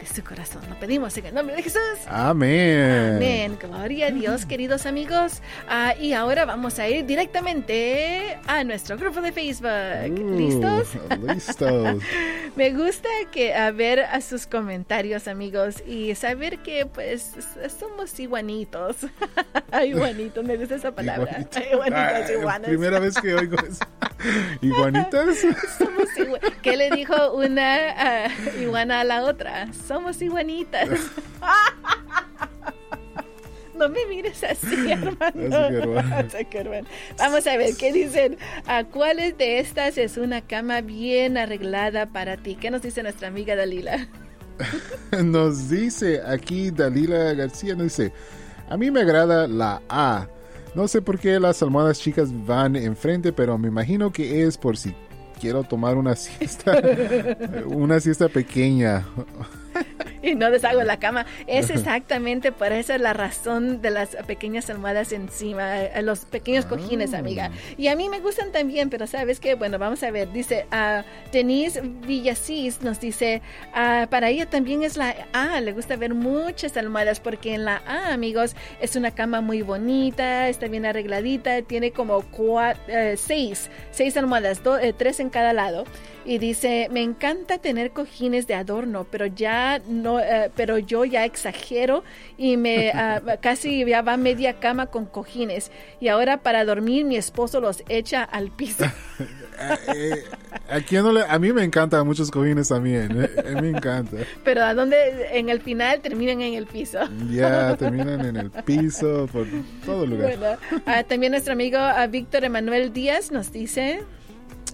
de 0.00 0.06
su 0.06 0.24
corazón. 0.24 0.62
Lo 0.68 0.78
pedimos 0.78 1.16
en 1.18 1.26
el 1.26 1.34
nombre 1.34 1.56
de 1.56 1.62
Jesús. 1.62 1.80
Amén. 2.08 3.16
Amén. 3.16 3.58
Gloria 3.60 4.06
a 4.06 4.10
Dios, 4.10 4.46
queridos 4.46 4.86
amigos. 4.86 5.42
Ah, 5.68 5.94
y 6.00 6.14
ahora 6.14 6.44
vamos 6.46 6.78
a 6.78 6.88
ir 6.88 7.04
directamente 7.04 8.38
a 8.46 8.64
nuestro 8.64 8.96
grupo 8.96 9.20
de 9.20 9.32
Facebook. 9.32 9.68
Uh, 9.70 10.36
¿Listos? 10.38 10.88
Listos. 11.22 12.02
Me 12.56 12.70
gusta 12.70 13.08
que 13.30 13.54
a 13.54 13.70
ver 13.70 14.00
a 14.00 14.20
sus 14.20 14.46
comentarios, 14.46 15.28
amigos, 15.28 15.82
y 15.86 16.14
saber 16.14 16.58
que 16.58 16.86
pues 16.86 17.32
somos 17.78 18.18
iguanitos. 18.18 18.96
iguanitos, 19.86 20.44
me 20.44 20.56
gusta 20.56 20.74
esa 20.76 20.92
palabra. 20.92 21.46
Iguanitas, 21.72 22.30
Ah, 22.30 22.32
iguanas. 22.32 22.68
Primera 22.68 22.98
vez 22.98 23.14
que 23.20 23.34
oigo 23.34 23.56
eso. 23.58 23.84
¿Iguanitas? 24.60 25.38
Somos 25.78 26.08
igua- 26.16 26.40
¿Qué 26.62 26.76
le 26.76 26.90
dijo 26.90 27.32
una 27.34 27.76
ah, 27.96 28.28
iguana 28.60 29.00
a 29.00 29.04
la 29.04 29.22
otra? 29.22 29.72
Somos 29.90 30.22
iguanitas. 30.22 30.88
No 33.74 33.88
me 33.88 34.06
mires 34.06 34.44
así, 34.44 34.92
hermano. 34.92 36.00
Así 36.14 36.44
que, 36.44 36.58
hermano. 36.58 36.86
Vamos 37.16 37.46
a 37.46 37.56
ver 37.56 37.74
qué 37.78 37.94
dicen. 37.94 38.36
¿A 38.66 38.84
cuáles 38.84 39.38
de 39.38 39.58
estas 39.58 39.96
es 39.96 40.18
una 40.18 40.42
cama 40.42 40.82
bien 40.82 41.38
arreglada 41.38 42.04
para 42.04 42.36
ti? 42.36 42.56
¿Qué 42.56 42.70
nos 42.70 42.82
dice 42.82 43.02
nuestra 43.02 43.28
amiga 43.28 43.56
Dalila? 43.56 44.06
Nos 45.24 45.70
dice 45.70 46.20
aquí 46.26 46.70
Dalila 46.70 47.32
García, 47.32 47.74
nos 47.74 47.84
dice, 47.84 48.12
a 48.68 48.76
mí 48.76 48.90
me 48.90 49.00
agrada 49.00 49.48
la 49.48 49.80
A. 49.88 50.28
No 50.74 50.86
sé 50.86 51.00
por 51.00 51.18
qué 51.18 51.40
las 51.40 51.62
almohadas 51.62 52.00
chicas 52.00 52.28
van 52.46 52.76
enfrente, 52.76 53.32
pero 53.32 53.56
me 53.56 53.68
imagino 53.68 54.12
que 54.12 54.44
es 54.44 54.58
por 54.58 54.76
si 54.76 54.94
quiero 55.40 55.64
tomar 55.64 55.96
una 55.96 56.16
siesta, 56.16 56.82
una 57.64 57.98
siesta 57.98 58.28
pequeña. 58.28 59.06
y 60.22 60.34
no 60.34 60.50
deshago 60.50 60.82
la 60.82 60.98
cama. 60.98 61.26
Es 61.46 61.70
exactamente 61.70 62.52
por 62.52 62.72
esa 62.72 62.94
es 62.94 63.00
la 63.00 63.12
razón 63.12 63.80
de 63.82 63.90
las 63.90 64.16
pequeñas 64.26 64.68
almohadas 64.70 65.12
encima, 65.12 65.82
eh, 65.82 66.02
los 66.02 66.24
pequeños 66.24 66.66
cojines, 66.66 67.14
amiga. 67.14 67.50
Y 67.76 67.88
a 67.88 67.96
mí 67.96 68.08
me 68.08 68.20
gustan 68.20 68.52
también, 68.52 68.90
pero 68.90 69.06
sabes 69.06 69.40
que, 69.40 69.54
bueno, 69.54 69.78
vamos 69.78 70.02
a 70.02 70.10
ver, 70.10 70.32
dice 70.32 70.66
ah, 70.70 71.04
Denise 71.32 71.80
Villasís 71.82 72.82
nos 72.82 73.00
dice, 73.00 73.42
ah, 73.72 74.06
para 74.10 74.28
ella 74.30 74.46
también 74.46 74.82
es 74.82 74.96
la 74.96 75.14
A, 75.32 75.60
le 75.60 75.72
gusta 75.72 75.96
ver 75.96 76.14
muchas 76.14 76.76
almohadas 76.76 77.20
porque 77.20 77.54
en 77.54 77.64
la 77.64 77.82
A, 77.86 78.12
amigos, 78.12 78.56
es 78.80 78.96
una 78.96 79.10
cama 79.12 79.40
muy 79.40 79.62
bonita, 79.62 80.48
está 80.48 80.66
bien 80.66 80.86
arregladita, 80.86 81.62
tiene 81.62 81.92
como 81.92 82.24
eh, 82.88 83.14
seis, 83.16 83.70
seis 83.90 84.16
almohadas, 84.16 84.62
do- 84.62 84.78
eh, 84.78 84.92
tres 84.92 85.20
en 85.20 85.30
cada 85.30 85.52
lado. 85.52 85.84
Y 86.24 86.36
dice, 86.38 86.88
me 86.90 87.00
encanta 87.02 87.58
tener 87.58 87.92
cojines 87.92 88.46
de 88.46 88.54
adorno, 88.54 89.06
pero 89.10 89.24
ya 89.26 89.80
no, 89.88 90.09
eh, 90.18 90.50
pero 90.56 90.78
yo 90.78 91.04
ya 91.04 91.24
exagero 91.24 92.02
y 92.36 92.56
me 92.56 92.90
ah, 92.94 93.20
casi 93.40 93.84
ya 93.84 94.02
va 94.02 94.16
media 94.16 94.54
cama 94.54 94.86
con 94.86 95.04
cojines. 95.06 95.70
Y 96.00 96.08
ahora 96.08 96.38
para 96.38 96.64
dormir 96.64 97.04
mi 97.04 97.16
esposo 97.16 97.60
los 97.60 97.84
echa 97.88 98.24
al 98.24 98.50
piso. 98.50 98.84
Eh, 99.94 100.24
¿a, 100.70 100.80
quién 100.80 101.02
no 101.02 101.12
le- 101.12 101.22
a 101.28 101.38
mí 101.38 101.52
me 101.52 101.62
encantan 101.62 102.06
muchos 102.06 102.30
cojines 102.30 102.68
también, 102.68 103.10
eh, 103.20 103.28
eh, 103.44 103.60
me 103.60 103.68
encanta. 103.68 104.16
pero 104.42 104.62
a 104.64 104.72
donde 104.72 104.96
en 105.32 105.50
el 105.50 105.60
final 105.60 106.00
terminan 106.00 106.40
en 106.40 106.54
el 106.54 106.64
piso. 106.66 106.98
Ya 107.30 107.76
terminan 107.78 108.24
en 108.24 108.36
el 108.38 108.50
piso, 108.50 109.28
por 109.30 109.46
todo 109.84 110.06
lugar. 110.06 110.38
Bueno, 110.38 110.56
ah, 110.86 111.02
también 111.02 111.32
nuestro 111.32 111.52
amigo 111.52 111.76
ah, 111.78 112.06
Víctor 112.06 112.44
Emanuel 112.44 112.90
Díaz 112.94 113.30
nos 113.30 113.52
dice 113.52 114.00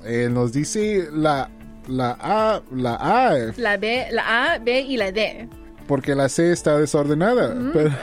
Él 0.04 0.32
nos 0.32 0.52
dice 0.52 1.08
la, 1.12 1.50
la 1.86 2.16
A, 2.20 2.62
la 2.74 2.94
A, 3.00 3.34
la 3.56 3.76
B, 3.76 4.06
la 4.10 4.52
A, 4.54 4.58
B 4.58 4.80
y 4.80 4.96
la 4.96 5.12
D. 5.12 5.48
porque 5.86 6.16
la 6.16 6.28
C 6.28 6.50
está 6.50 6.76
desordenada. 6.78 7.54
pero- 7.72 7.94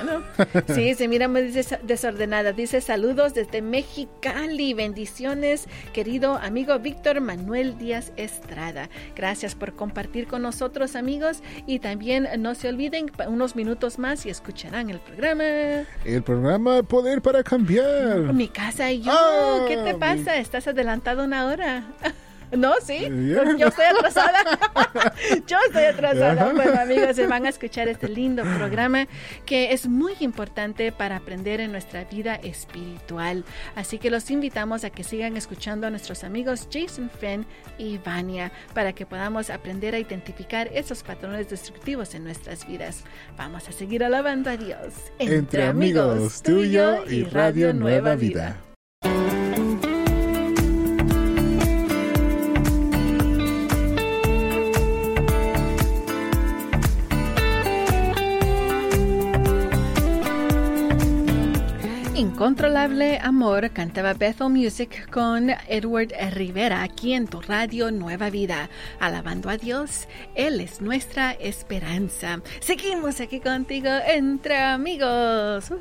Sí, 0.73 0.95
se 0.95 1.07
mira 1.09 1.27
muy 1.27 1.43
des- 1.51 1.77
desordenada. 1.83 2.53
Dice 2.53 2.79
saludos 2.81 3.33
desde 3.33 3.61
Mexicali. 3.61 4.73
Bendiciones, 4.73 5.67
querido 5.91 6.35
amigo 6.37 6.79
Víctor 6.79 7.19
Manuel 7.19 7.77
Díaz 7.77 8.13
Estrada. 8.15 8.89
Gracias 9.17 9.53
por 9.53 9.75
compartir 9.75 10.27
con 10.27 10.41
nosotros, 10.43 10.95
amigos. 10.95 11.43
Y 11.67 11.79
también 11.79 12.27
no 12.39 12.55
se 12.55 12.69
olviden, 12.69 13.11
unos 13.27 13.55
minutos 13.57 13.99
más 13.99 14.25
y 14.25 14.29
escucharán 14.29 14.89
el 14.89 14.99
programa. 14.99 15.43
El 16.05 16.23
programa 16.23 16.81
Poder 16.83 17.21
para 17.21 17.43
Cambiar. 17.43 18.33
Mi 18.33 18.47
casa 18.47 18.91
y 18.91 19.01
yo. 19.01 19.11
Ah, 19.13 19.65
¿Qué 19.67 19.75
te 19.77 19.93
mi- 19.93 19.99
pasa? 19.99 20.37
¿Estás 20.37 20.67
adelantado 20.69 21.25
una 21.25 21.45
hora? 21.47 21.83
No, 22.57 22.73
sí. 22.83 22.99
Yo 23.57 23.67
estoy 23.67 23.85
atrasada. 23.85 24.59
Yo 25.47 25.57
estoy 25.67 25.83
atrasada. 25.85 26.53
Bueno, 26.53 26.79
amigos, 26.79 27.15
se 27.15 27.27
van 27.27 27.45
a 27.45 27.49
escuchar 27.49 27.87
este 27.87 28.07
lindo 28.07 28.43
programa 28.43 29.07
que 29.45 29.73
es 29.73 29.87
muy 29.87 30.13
importante 30.19 30.91
para 30.91 31.17
aprender 31.17 31.59
en 31.59 31.71
nuestra 31.71 32.03
vida 32.05 32.35
espiritual. 32.35 33.43
Así 33.75 33.97
que 33.97 34.09
los 34.09 34.29
invitamos 34.31 34.83
a 34.83 34.89
que 34.89 35.03
sigan 35.03 35.37
escuchando 35.37 35.87
a 35.87 35.89
nuestros 35.89 36.23
amigos 36.23 36.67
Jason 36.71 37.09
Fenn 37.09 37.45
y 37.77 37.97
Vania 37.97 38.51
para 38.73 38.93
que 38.93 39.05
podamos 39.05 39.49
aprender 39.49 39.95
a 39.95 39.99
identificar 39.99 40.69
esos 40.73 41.03
patrones 41.03 41.49
destructivos 41.49 42.13
en 42.15 42.23
nuestras 42.23 42.67
vidas. 42.67 43.03
Vamos 43.37 43.67
a 43.67 43.71
seguir 43.71 44.03
alabando 44.03 44.49
a 44.49 44.57
Dios. 44.57 44.93
Entre 45.19 45.63
amigos, 45.63 46.41
tú 46.41 46.63
y 46.63 46.71
yo 46.71 47.05
y 47.05 47.23
Radio 47.23 47.73
Nueva 47.73 48.15
Vida. 48.15 48.57
Incontrolable 62.43 63.19
Amor 63.19 63.71
cantaba 63.71 64.13
Bethel 64.13 64.49
Music 64.49 65.09
con 65.09 65.49
Edward 65.69 66.09
Rivera 66.33 66.83
aquí 66.83 67.13
en 67.13 67.25
tu 67.25 67.39
radio 67.39 67.89
Nueva 67.89 68.29
Vida. 68.29 68.69
Alabando 68.99 69.49
a 69.49 69.55
Dios, 69.55 70.09
Él 70.35 70.59
es 70.59 70.81
nuestra 70.81 71.31
esperanza. 71.31 72.41
Seguimos 72.59 73.21
aquí 73.21 73.39
contigo 73.39 73.87
entre 74.05 74.57
amigos. 74.57 75.71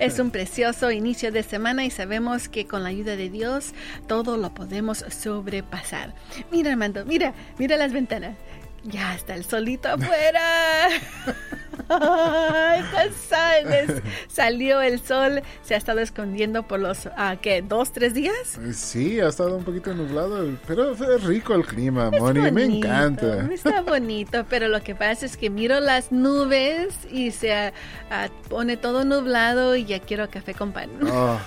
Es 0.00 0.18
un 0.18 0.30
precioso 0.30 0.90
inicio 0.90 1.32
de 1.32 1.44
semana 1.44 1.86
y 1.86 1.90
sabemos 1.90 2.50
que 2.50 2.66
con 2.66 2.82
la 2.82 2.90
ayuda 2.90 3.16
de 3.16 3.30
Dios 3.30 3.72
todo 4.06 4.36
lo 4.36 4.52
podemos 4.52 4.98
sobrepasar. 5.08 6.14
Mira, 6.52 6.72
Armando, 6.72 7.06
mira, 7.06 7.32
mira 7.56 7.78
las 7.78 7.94
ventanas. 7.94 8.36
Ya 8.84 9.14
está 9.14 9.34
el 9.34 9.46
solito 9.46 9.88
afuera. 9.88 10.88
Ay, 11.90 12.82
González. 12.92 14.02
Salió 14.28 14.80
el 14.80 15.00
sol, 15.00 15.42
se 15.62 15.74
ha 15.74 15.76
estado 15.76 16.00
escondiendo 16.00 16.62
por 16.62 16.80
los, 16.80 17.08
ah, 17.16 17.36
¿qué? 17.40 17.62
¿Dos, 17.62 17.92
tres 17.92 18.14
días? 18.14 18.58
Sí, 18.72 19.20
ha 19.20 19.28
estado 19.28 19.56
un 19.56 19.64
poquito 19.64 19.92
nublado, 19.92 20.48
pero 20.66 20.92
es 20.92 21.24
rico 21.24 21.54
el 21.54 21.66
clima, 21.66 22.10
Moni, 22.10 22.50
me 22.50 22.64
encanta. 22.64 23.48
Está 23.52 23.82
bonito, 23.82 24.46
pero 24.48 24.68
lo 24.68 24.82
que 24.82 24.94
pasa 24.94 25.26
es 25.26 25.36
que 25.36 25.50
miro 25.50 25.80
las 25.80 26.12
nubes 26.12 26.94
y 27.10 27.32
se 27.32 27.52
ah, 27.52 27.72
ah, 28.10 28.28
pone 28.48 28.76
todo 28.76 29.04
nublado 29.04 29.76
y 29.76 29.84
ya 29.84 29.98
quiero 30.00 30.28
café 30.30 30.54
con 30.54 30.72
pan. 30.72 30.90
Oh, 31.10 31.38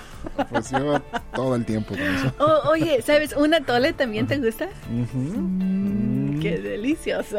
pues 0.50 0.70
lleva 0.70 1.00
todo 1.34 1.56
el 1.56 1.64
tiempo 1.64 1.94
con 1.94 2.02
eso. 2.02 2.34
Oh, 2.38 2.70
oye, 2.70 3.02
¿sabes? 3.02 3.34
¿Un 3.36 3.54
atole 3.54 3.92
también 3.92 4.26
te 4.26 4.38
gusta? 4.38 4.68
Mm, 4.90 6.13
Qué 6.44 6.58
delicioso. 6.58 7.38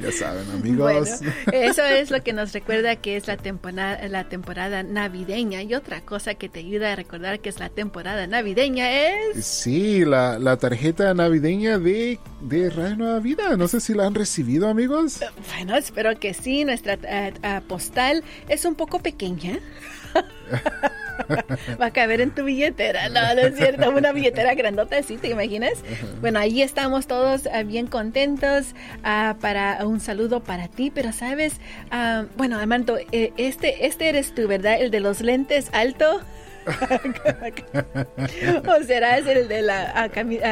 Ya 0.00 0.12
saben, 0.12 0.48
amigos. 0.54 1.20
eso 1.52 1.82
es 1.82 2.10
lo 2.10 2.22
que 2.22 2.32
nos 2.32 2.52
recuerda 2.52 2.96
que 2.96 3.16
es 3.16 3.26
la 3.26 3.36
temporada, 3.36 4.06
la 4.08 4.28
temporada 4.28 4.82
navideña. 4.82 5.62
Y 5.62 5.74
otra 5.74 6.00
cosa 6.02 6.34
que 6.34 6.48
te 6.48 6.60
ayuda 6.60 6.92
a 6.92 6.96
recordar 6.96 7.40
que 7.40 7.48
es 7.48 7.58
la 7.58 7.68
temporada 7.68 8.26
navideña 8.26 8.90
es... 8.92 9.44
Sí, 9.44 10.04
la, 10.04 10.38
la 10.38 10.56
tarjeta 10.56 11.12
navideña 11.14 11.78
de, 11.78 12.18
de 12.40 12.70
Radio 12.70 12.96
Nueva 12.96 13.18
Vida. 13.18 13.56
No 13.56 13.66
sé 13.66 13.80
si 13.80 13.94
la 13.94 14.06
han 14.06 14.14
recibido, 14.14 14.68
amigos. 14.68 15.20
Bueno, 15.54 15.76
espero 15.76 16.18
que 16.18 16.32
sí. 16.32 16.64
Nuestra 16.64 16.94
eh, 16.94 17.32
eh, 17.42 17.60
postal 17.66 18.22
es 18.48 18.64
un 18.64 18.76
poco 18.76 19.00
pequeña. 19.00 19.58
Va 21.80 21.86
a 21.86 21.92
caber 21.92 22.20
en 22.20 22.30
tu 22.30 22.44
billetera. 22.44 23.08
No, 23.08 23.34
no 23.34 23.40
es 23.40 23.56
cierto. 23.56 23.90
Una 23.90 24.12
billetera 24.12 24.54
grandota, 24.54 25.02
¿sí? 25.02 25.16
¿Te 25.16 25.28
imaginas? 25.28 25.74
Bueno, 26.20 26.38
ahí 26.38 26.62
estamos 26.62 27.06
todos 27.06 27.48
ah, 27.52 27.62
bien 27.62 27.86
contentos 27.86 28.74
ah, 29.04 29.36
para 29.40 29.84
un 29.86 30.00
saludo 30.00 30.40
para 30.40 30.68
ti. 30.68 30.90
Pero, 30.94 31.12
¿sabes? 31.12 31.54
Ah, 31.90 32.24
bueno, 32.36 32.58
Armando, 32.58 32.98
eh, 33.12 33.32
este, 33.36 33.86
este 33.86 34.08
eres 34.08 34.34
tú, 34.34 34.46
¿verdad? 34.48 34.80
El 34.80 34.90
de 34.90 35.00
los 35.00 35.20
lentes 35.20 35.70
alto. 35.72 36.20
o 38.68 38.84
será 38.84 39.18
es 39.18 39.26
el 39.26 39.48
de 39.48 39.62
la 39.62 40.08